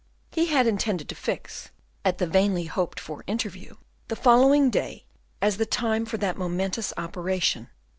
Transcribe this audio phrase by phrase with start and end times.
[0.31, 1.69] He had intended to fix,
[2.03, 3.75] at the vainly hoped for interview,
[4.07, 5.05] the following day
[5.43, 7.69] as the time for that momentous operation.